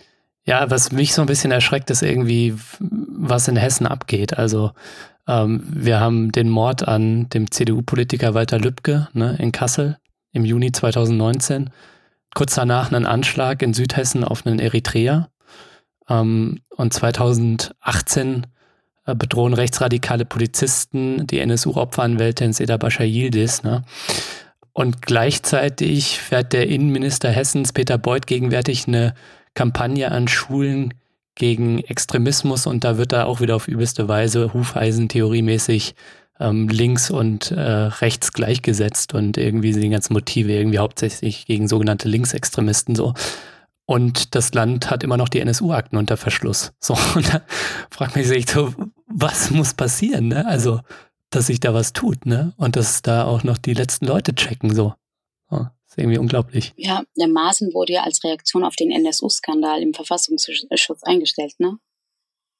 [0.44, 4.36] Ja, was mich so ein bisschen erschreckt, ist irgendwie, was in Hessen abgeht.
[4.36, 4.72] Also
[5.28, 9.98] ähm, wir haben den Mord an dem CDU-Politiker Walter Lübcke ne, in Kassel
[10.32, 11.70] im Juni 2019.
[12.34, 15.28] Kurz danach einen Anschlag in Südhessen auf einen Eritreer.
[16.08, 18.46] Ähm, und 2018
[19.06, 23.62] äh, bedrohen rechtsradikale Polizisten die NSU-Opferanwältin Seda Bascha Yildiz.
[23.62, 23.82] Ne?
[24.72, 29.14] Und gleichzeitig fährt der Innenminister Hessens, Peter Beuth, gegenwärtig eine
[29.54, 30.94] Kampagne an Schulen
[31.38, 35.94] gegen Extremismus und da wird da auch wieder auf übelste Weise Hufeisentheoriemäßig
[36.40, 41.68] ähm, links und äh, rechts gleichgesetzt und irgendwie sind die ganzen Motive irgendwie hauptsächlich gegen
[41.68, 43.14] sogenannte Linksextremisten so.
[43.86, 46.72] Und das Land hat immer noch die NSU-Akten unter Verschluss.
[46.80, 47.40] So, und da
[47.90, 48.74] fragt man sich so,
[49.06, 50.46] was muss passieren, ne?
[50.46, 50.80] Also,
[51.30, 52.52] dass sich da was tut, ne?
[52.56, 54.94] Und dass da auch noch die letzten Leute checken, so.
[55.98, 56.72] Ist irgendwie unglaublich.
[56.76, 61.78] Ja, der Maaßen wurde ja als Reaktion auf den NSU-Skandal im Verfassungsschutz eingestellt, ne?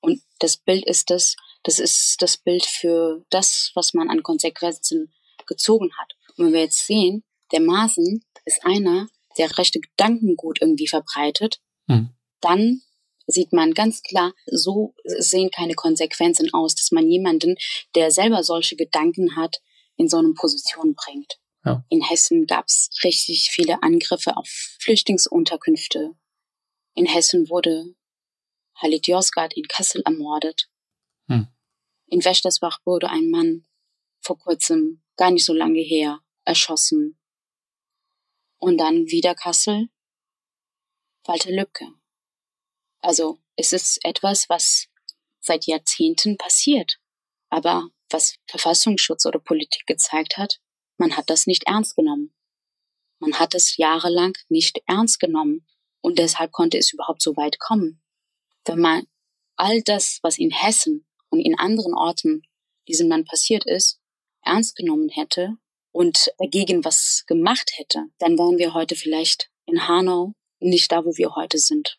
[0.01, 5.13] Und das Bild ist das, das ist das Bild für das, was man an Konsequenzen
[5.47, 6.15] gezogen hat.
[6.37, 12.11] Und wenn wir jetzt sehen, der Maaßen ist einer, der rechte Gedankengut irgendwie verbreitet, hm.
[12.41, 12.83] dann
[13.27, 17.57] sieht man ganz klar, so sehen keine Konsequenzen aus, dass man jemanden,
[17.95, 19.61] der selber solche Gedanken hat,
[19.97, 21.39] in so eine Position bringt.
[21.69, 21.85] Ja.
[21.91, 24.49] In Hessen gab es richtig viele Angriffe auf
[24.81, 26.15] Flüchtlingsunterkünfte.
[26.95, 27.95] In Hessen wurde
[28.75, 30.71] Halit Yozgat in Kassel ermordet.
[31.29, 31.49] Hm.
[32.07, 33.67] In Wächtersbach wurde ein Mann
[34.21, 37.19] vor kurzem, gar nicht so lange her, erschossen.
[38.57, 39.91] Und dann wieder Kassel,
[41.25, 41.93] Walter Lübcke.
[43.01, 44.89] Also es ist etwas, was
[45.41, 46.99] seit Jahrzehnten passiert.
[47.51, 50.61] Aber was Verfassungsschutz oder Politik gezeigt hat,
[50.99, 52.35] man hat das nicht ernst genommen.
[53.21, 55.67] Man hat es jahrelang nicht ernst genommen
[56.01, 58.03] und deshalb konnte es überhaupt so weit kommen.
[58.65, 59.07] Wenn man
[59.57, 62.43] all das, was in Hessen und in anderen Orten
[62.87, 64.01] diesem Land passiert ist,
[64.43, 65.57] ernst genommen hätte
[65.93, 71.17] und dagegen was gemacht hätte, dann wären wir heute vielleicht in Hanau nicht da, wo
[71.17, 71.99] wir heute sind.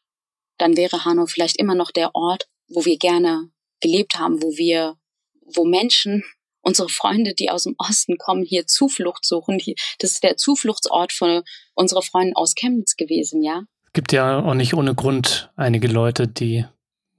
[0.57, 4.97] Dann wäre Hanau vielleicht immer noch der Ort, wo wir gerne gelebt haben, wo wir,
[5.41, 6.23] wo Menschen
[6.69, 9.59] unsere Freunde, die aus dem Osten kommen, hier Zuflucht suchen.
[9.97, 11.41] Das ist der Zufluchtsort von
[11.73, 13.63] unserer Freundin aus Chemnitz gewesen, ja.
[13.87, 16.65] Es gibt ja auch nicht ohne Grund einige Leute, die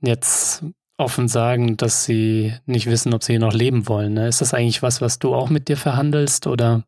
[0.00, 0.62] jetzt
[0.96, 4.14] offen sagen, dass sie nicht wissen, ob sie hier noch leben wollen.
[4.14, 4.28] Ne?
[4.28, 6.84] Ist das eigentlich was, was du auch mit dir verhandelst oder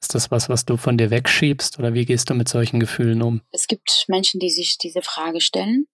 [0.00, 3.22] ist das was, was du von dir wegschiebst oder wie gehst du mit solchen Gefühlen
[3.22, 3.42] um?
[3.52, 5.86] Es gibt Menschen, die sich diese Frage stellen.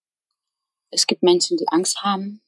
[0.91, 2.41] Es gibt Menschen, die Angst haben.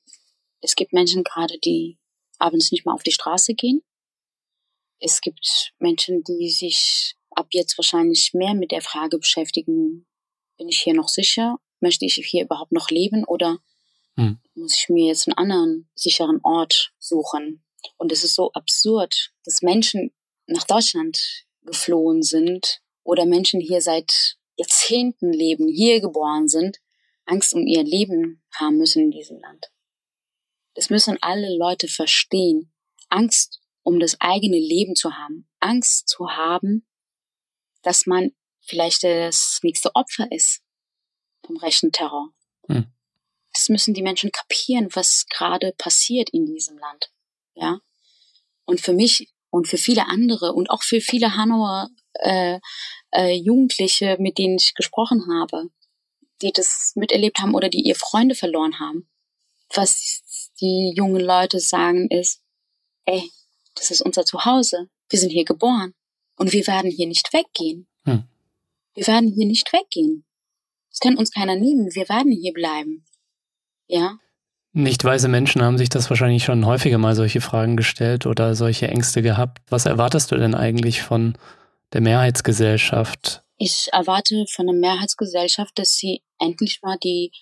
[0.62, 1.99] Es gibt Menschen gerade, die
[2.40, 3.83] abends nicht mal auf die Straße gehen.
[4.98, 10.07] Es gibt Menschen, die sich ab jetzt wahrscheinlich mehr mit der Frage beschäftigen,
[10.59, 11.59] bin ich hier noch sicher?
[11.81, 13.59] Möchte ich hier überhaupt noch leben oder
[14.16, 14.38] hm.
[14.55, 17.64] muss ich mir jetzt einen anderen sicheren Ort suchen?
[17.96, 20.12] Und es ist so absurd, dass Menschen
[20.46, 26.79] nach Deutschland geflohen sind oder Menschen hier seit Jahrzehnten leben, hier geboren sind,
[27.24, 29.70] Angst um ihr Leben haben müssen in diesem Land.
[30.74, 32.72] Das müssen alle Leute verstehen.
[33.09, 35.48] Angst um das eigene Leben zu haben.
[35.59, 36.87] Angst zu haben,
[37.83, 40.62] dass man vielleicht das nächste Opfer ist
[41.44, 42.28] vom rechten Terror.
[42.68, 42.87] Hm.
[43.52, 47.11] Das müssen die Menschen kapieren, was gerade passiert in diesem Land.
[47.54, 47.80] Ja.
[48.64, 52.61] Und für mich und für viele andere und auch für viele Hanauer äh,
[53.12, 55.70] äh, Jugendliche, mit denen ich gesprochen habe,
[56.42, 59.10] die das miterlebt haben oder die ihr Freunde verloren haben,
[59.74, 62.42] was die jungen Leute sagen ist,
[63.04, 63.30] ey,
[63.74, 64.88] das ist unser Zuhause.
[65.09, 65.94] Wir sind hier geboren
[66.37, 67.87] und wir werden hier nicht weggehen.
[68.04, 68.24] Hm.
[68.94, 70.24] Wir werden hier nicht weggehen.
[70.90, 71.94] Das kann uns keiner nehmen.
[71.94, 73.04] Wir werden hier bleiben.
[73.87, 74.18] Ja.
[74.72, 78.87] Nicht weise Menschen haben sich das wahrscheinlich schon häufiger mal solche Fragen gestellt oder solche
[78.88, 79.62] Ängste gehabt.
[79.68, 81.37] Was erwartest du denn eigentlich von
[81.92, 83.42] der Mehrheitsgesellschaft?
[83.56, 87.33] Ich erwarte von der Mehrheitsgesellschaft, dass sie endlich mal die,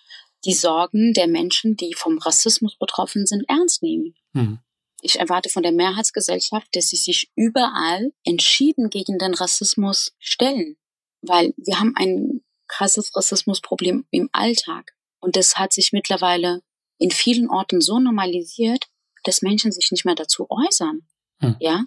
[0.48, 4.14] die Sorgen der Menschen, die vom Rassismus betroffen sind, ernst nehmen.
[4.32, 4.58] Hm.
[5.02, 10.78] Ich erwarte von der Mehrheitsgesellschaft, dass sie sich überall entschieden gegen den Rassismus stellen.
[11.20, 14.96] Weil wir haben ein krasses Rassismusproblem im Alltag.
[15.20, 16.62] Und das hat sich mittlerweile
[16.96, 18.86] in vielen Orten so normalisiert,
[19.24, 21.06] dass Menschen sich nicht mehr dazu äußern.
[21.40, 21.56] Hm.
[21.60, 21.84] Ja.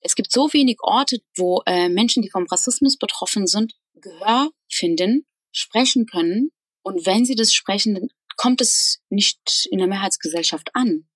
[0.00, 5.26] Es gibt so wenig Orte, wo äh, Menschen, die vom Rassismus betroffen sind, Gehör finden,
[5.52, 6.50] sprechen können.
[6.88, 11.06] Und wenn sie das sprechen, dann kommt es nicht in der Mehrheitsgesellschaft an.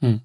[0.00, 0.22] Hm.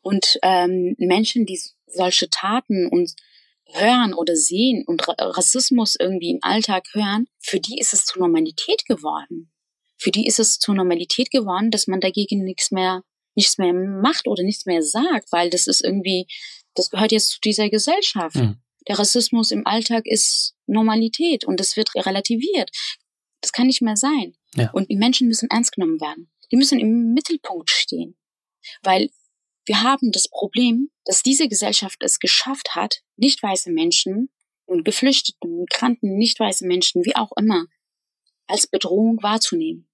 [0.00, 3.16] Und ähm, Menschen, die solche Taten und
[3.64, 8.84] hören oder sehen und Rassismus irgendwie im Alltag hören, für die ist es zur Normalität
[8.86, 9.50] geworden.
[9.96, 13.02] Für die ist es zur Normalität geworden, dass man dagegen nichts mehr,
[13.34, 16.28] nichts mehr macht oder nichts mehr sagt, weil das ist irgendwie,
[16.74, 18.36] das gehört jetzt zu dieser Gesellschaft.
[18.36, 18.58] Mhm.
[18.86, 22.70] Der Rassismus im Alltag ist Normalität und das wird relativiert.
[23.46, 24.34] Das kann nicht mehr sein.
[24.56, 24.72] Ja.
[24.72, 26.28] Und die Menschen müssen ernst genommen werden.
[26.50, 28.16] Die müssen im Mittelpunkt stehen.
[28.82, 29.10] Weil
[29.66, 34.30] wir haben das Problem, dass diese Gesellschaft es geschafft hat, nicht weiße Menschen
[34.64, 37.66] und Geflüchtete, Migranten, nicht weiße Menschen, wie auch immer,
[38.48, 39.88] als Bedrohung wahrzunehmen.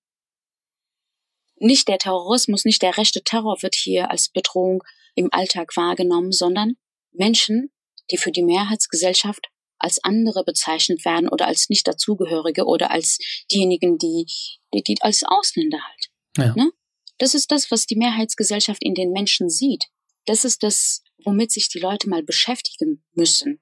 [1.56, 4.82] Nicht der Terrorismus, nicht der rechte Terror wird hier als Bedrohung
[5.14, 6.78] im Alltag wahrgenommen, sondern
[7.10, 7.70] Menschen,
[8.10, 9.51] die für die Mehrheitsgesellschaft
[9.82, 13.18] als andere bezeichnet werden oder als nicht dazugehörige oder als
[13.50, 14.26] diejenigen, die,
[14.72, 16.10] die, die als Ausländer halt.
[16.38, 16.54] Ja.
[16.56, 16.72] Ne?
[17.18, 19.86] Das ist das, was die Mehrheitsgesellschaft in den Menschen sieht.
[20.26, 23.60] Das ist das, womit sich die Leute mal beschäftigen müssen.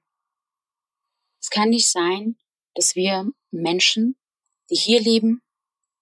[1.41, 2.37] Es kann nicht sein,
[2.75, 4.15] dass wir Menschen,
[4.69, 5.41] die hier leben,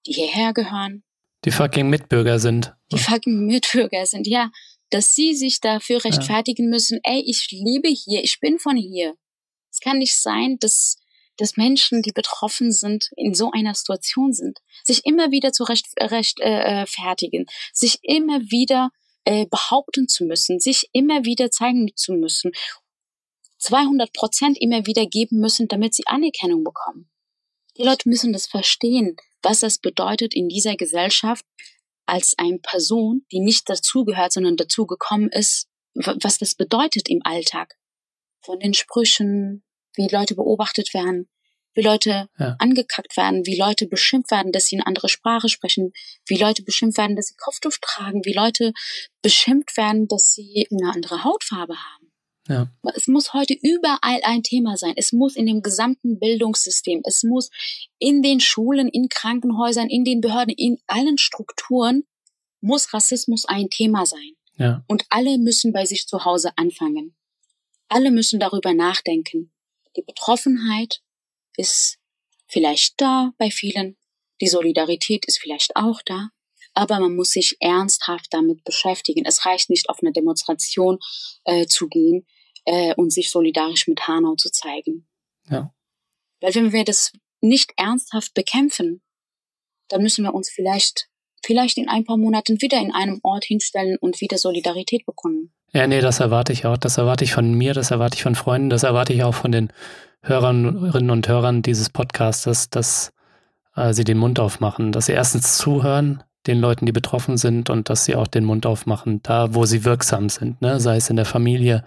[0.06, 1.04] die hierher gehören,
[1.46, 2.74] die fucking Mitbürger sind.
[2.92, 4.52] Die fucking Mitbürger sind, ja.
[4.90, 6.70] Dass sie sich dafür rechtfertigen ja.
[6.70, 9.16] müssen, ey, ich lebe hier, ich bin von hier.
[9.80, 10.98] Es kann nicht sein, dass
[11.38, 15.86] dass Menschen, die betroffen sind, in so einer Situation sind, sich immer wieder zu recht,
[15.98, 18.90] recht äh, äh, fertigen, sich immer wieder
[19.24, 22.52] äh, behaupten zu müssen, sich immer wieder zeigen zu müssen,
[23.60, 27.10] 200 Prozent immer wieder geben müssen, damit sie Anerkennung bekommen.
[27.78, 31.46] Die Leute müssen das verstehen, was das bedeutet in dieser Gesellschaft
[32.06, 37.76] als eine Person, die nicht dazugehört, sondern dazugekommen ist, was das bedeutet im Alltag.
[38.42, 39.64] Von den Sprüchen,
[39.96, 41.30] wie Leute beobachtet werden,
[41.74, 42.56] wie Leute ja.
[42.60, 45.94] angekackt werden, wie Leute beschimpft werden, dass sie eine andere Sprache sprechen,
[46.28, 48.74] wie Leute beschimpft werden, dass sie Kopftuch tragen, wie Leute
[49.22, 52.10] beschimpft werden, dass sie eine andere Hautfarbe haben.
[52.50, 52.68] Ja.
[52.96, 54.94] Es muss heute überall ein Thema sein.
[54.98, 57.52] Es muss in dem gesamten Bildungssystem, es muss
[58.00, 62.04] in den Schulen, in Krankenhäusern, in den Behörden, in allen Strukturen
[62.60, 64.34] muss Rassismus ein Thema sein.
[64.58, 64.84] Ja.
[64.88, 67.16] Und alle müssen bei sich zu Hause anfangen.
[67.88, 69.52] Alle müssen darüber nachdenken.
[69.96, 71.02] Die Betroffenheit
[71.58, 71.98] ist
[72.48, 73.98] vielleicht da bei vielen,
[74.42, 76.30] die Solidarität ist vielleicht auch da,
[76.74, 79.26] aber man muss sich ernsthaft damit beschäftigen.
[79.26, 81.00] Es reicht nicht, auf eine Demonstration
[81.44, 82.26] äh, zu gehen
[82.66, 85.08] äh, und sich solidarisch mit Hanau zu zeigen.
[85.50, 85.74] Ja.
[86.40, 89.02] Weil wenn wir das nicht ernsthaft bekämpfen,
[89.90, 91.10] dann müssen wir uns vielleicht,
[91.44, 95.54] vielleicht in ein paar Monaten wieder in einem Ort hinstellen und wieder Solidarität bekommen.
[95.72, 96.78] Ja, nee, das erwarte ich auch.
[96.78, 99.52] Das erwarte ich von mir, das erwarte ich von Freunden, das erwarte ich auch von
[99.52, 99.70] den
[100.22, 103.14] Hörerinnen und Hörern dieses Podcasts, dass
[103.76, 107.90] äh, sie den Mund aufmachen, dass sie erstens zuhören den Leuten, die betroffen sind und
[107.90, 110.80] dass sie auch den Mund aufmachen, da wo sie wirksam sind, ne?
[110.80, 111.84] sei es in der Familie,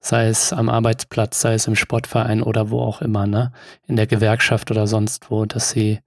[0.00, 3.52] sei es am Arbeitsplatz, sei es im Sportverein oder wo auch immer, ne?
[3.86, 5.98] In der Gewerkschaft oder sonst wo, dass sie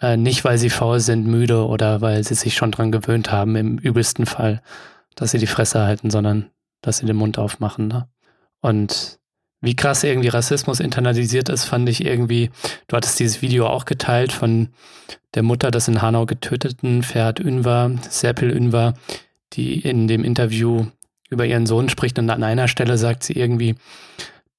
[0.00, 3.56] äh, nicht, weil sie faul sind, müde oder weil sie sich schon dran gewöhnt haben,
[3.56, 4.60] im übelsten Fall,
[5.14, 8.08] dass sie die Fresse halten, sondern dass sie den Mund aufmachen, ne?
[8.60, 9.18] Und
[9.60, 12.50] wie krass irgendwie Rassismus internalisiert ist, fand ich irgendwie,
[12.88, 14.68] du hattest dieses Video auch geteilt von
[15.34, 18.94] der Mutter des in Hanau getöteten Ferhat Ünver, Serpil Ünver,
[19.52, 20.86] die in dem Interview
[21.30, 23.76] über ihren Sohn spricht und an einer Stelle sagt sie irgendwie,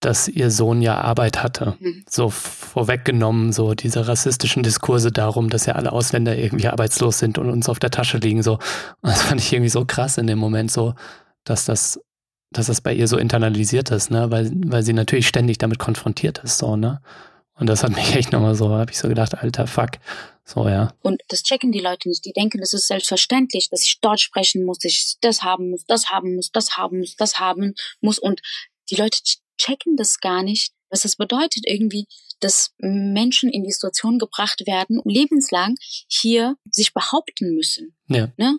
[0.06, 1.76] dass ihr Sohn ja Arbeit hatte.
[1.80, 2.04] Mhm.
[2.10, 7.50] So vorweggenommen, so diese rassistischen Diskurse darum, dass ja alle Ausländer irgendwie arbeitslos sind und
[7.50, 8.44] uns auf der Tasche liegen.
[8.44, 8.54] So.
[8.54, 10.94] Und das fand ich irgendwie so krass in dem Moment, so,
[11.44, 12.00] dass das
[12.54, 14.30] dass das bei ihr so internalisiert ist, ne?
[14.30, 17.02] Weil, weil sie natürlich ständig damit konfrontiert ist, so, ne?
[17.56, 19.92] Und das hat mich echt nochmal so, habe ich so gedacht, alter Fuck.
[20.46, 20.94] So, ja.
[21.02, 22.26] Und das checken die Leute nicht.
[22.26, 26.10] Die denken, es ist selbstverständlich, dass ich Deutsch sprechen muss, ich das haben muss, das
[26.10, 28.20] haben muss, das haben muss, das haben muss.
[28.20, 28.42] Und
[28.90, 29.20] die Leute
[29.58, 32.06] checken das gar nicht, was das bedeutet irgendwie,
[32.40, 35.76] dass Menschen in die Situation gebracht werden, lebenslang
[36.08, 37.96] hier sich behaupten müssen.
[38.08, 38.32] Ja.
[38.38, 38.58] Ne?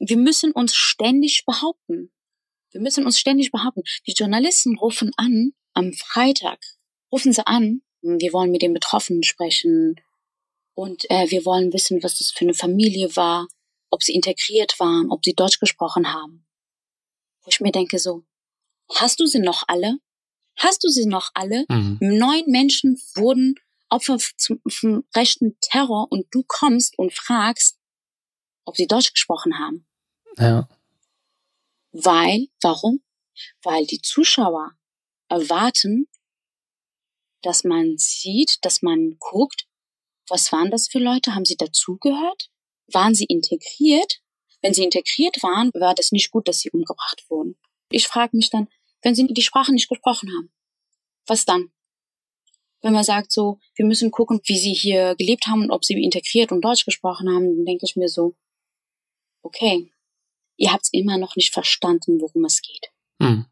[0.00, 2.10] Wir müssen uns ständig behaupten.
[2.72, 3.82] Wir müssen uns ständig behaupten.
[4.06, 6.58] Die Journalisten rufen an am Freitag,
[7.12, 9.96] rufen sie an, wir wollen mit den Betroffenen sprechen
[10.74, 13.46] und äh, wir wollen wissen, was das für eine Familie war,
[13.90, 16.46] ob sie integriert waren, ob sie Deutsch gesprochen haben.
[17.42, 18.24] Wo ich mir denke so,
[18.94, 19.98] hast du sie noch alle?
[20.56, 21.64] Hast du sie noch alle?
[21.68, 21.98] Mhm.
[22.00, 23.54] Neun Menschen wurden
[23.88, 24.60] Opfer zum
[25.14, 27.78] rechten Terror und du kommst und fragst,
[28.64, 29.86] ob sie Deutsch gesprochen haben.
[30.38, 30.68] Ja.
[31.92, 33.02] Weil, warum?
[33.62, 34.72] Weil die Zuschauer
[35.28, 36.08] erwarten,
[37.42, 39.66] dass man sieht, dass man guckt,
[40.28, 41.34] was waren das für Leute?
[41.34, 42.50] Haben sie dazugehört?
[42.88, 44.20] Waren sie integriert?
[44.62, 47.56] Wenn sie integriert waren, war das nicht gut, dass sie umgebracht wurden.
[47.90, 48.68] Ich frage mich dann,
[49.06, 50.50] wenn sie die Sprache nicht gesprochen haben,
[51.28, 51.70] was dann?
[52.82, 55.94] Wenn man sagt so, wir müssen gucken, wie sie hier gelebt haben und ob sie
[56.02, 58.34] integriert und Deutsch gesprochen haben, dann denke ich mir so,
[59.42, 59.92] okay,
[60.56, 62.90] ihr habt immer noch nicht verstanden, worum es geht.
[63.20, 63.46] Mhm.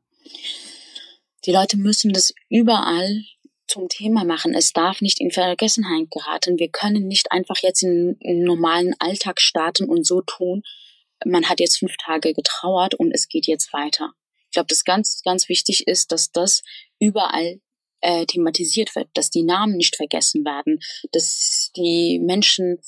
[1.45, 3.23] Die Leute müssen das überall
[3.69, 4.55] zum Thema machen.
[4.55, 6.59] Es darf nicht in Vergessenheit geraten.
[6.59, 10.65] Wir können nicht einfach jetzt in einen normalen Alltag starten und so tun,
[11.25, 14.15] man hat jetzt fünf Tage getrauert und es geht jetzt weiter.
[14.55, 16.63] Ich glaube, das ganz, ganz wichtig ist, dass das
[17.01, 17.61] überall
[18.03, 20.79] äh, thematisiert wird, dass die Namen nicht vergessen werden,
[21.11, 22.79] dass die Menschen,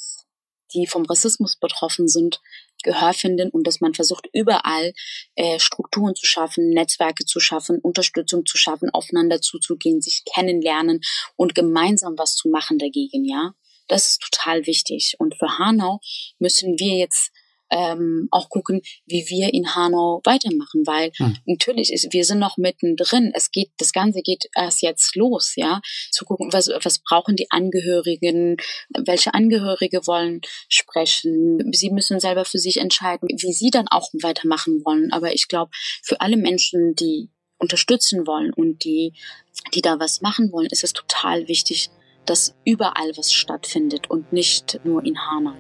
[0.75, 2.41] die vom Rassismus betroffen sind,
[2.85, 4.93] Gehör finden und dass man versucht, überall
[5.35, 11.01] äh, Strukturen zu schaffen, Netzwerke zu schaffen, Unterstützung zu schaffen, aufeinander zuzugehen, sich kennenlernen
[11.35, 13.55] und gemeinsam was zu machen dagegen, ja.
[13.89, 15.17] Das ist total wichtig.
[15.19, 15.99] Und für Hanau
[16.39, 17.33] müssen wir jetzt
[17.71, 21.37] ähm, auch gucken, wie wir in Hanau weitermachen, weil hm.
[21.47, 23.33] natürlich ist, wir sind noch mittendrin.
[23.35, 27.51] Es geht, das Ganze geht erst jetzt los, ja, zu gucken, was, was brauchen die
[27.51, 28.57] Angehörigen,
[29.05, 31.59] welche Angehörige wollen sprechen.
[31.73, 35.13] Sie müssen selber für sich entscheiden, wie sie dann auch weitermachen wollen.
[35.13, 35.71] Aber ich glaube,
[36.03, 39.15] für alle Menschen, die unterstützen wollen und die,
[39.75, 41.91] die da was machen wollen, ist es total wichtig,
[42.27, 45.55] dass überall was stattfindet und nicht nur in Hanau.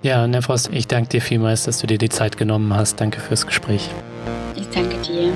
[0.00, 3.00] Ja, Nefros, ich danke dir vielmals, dass du dir die Zeit genommen hast.
[3.00, 3.90] Danke fürs Gespräch.
[4.54, 5.32] Ich danke dir.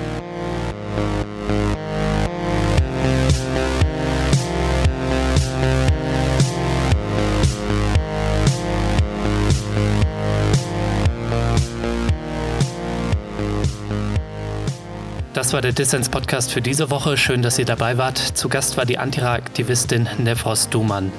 [15.35, 17.17] Das war der Dissens-Podcast für diese Woche.
[17.17, 18.17] Schön, dass ihr dabei wart.
[18.17, 21.11] Zu Gast war die Antira-Aktivistin Nefros Dumann.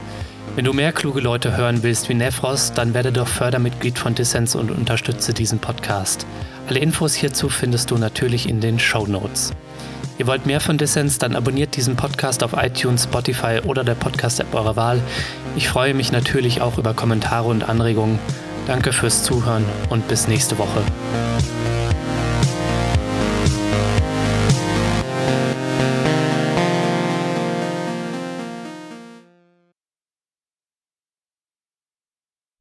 [0.55, 4.53] Wenn du mehr kluge Leute hören willst wie Nefros, dann werde doch Fördermitglied von Dissens
[4.53, 6.27] und unterstütze diesen Podcast.
[6.67, 9.51] Alle Infos hierzu findest du natürlich in den Show Notes.
[10.19, 14.53] Ihr wollt mehr von Dissens, dann abonniert diesen Podcast auf iTunes, Spotify oder der Podcast-App
[14.53, 15.01] eurer Wahl.
[15.55, 18.19] Ich freue mich natürlich auch über Kommentare und Anregungen.
[18.67, 20.83] Danke fürs Zuhören und bis nächste Woche.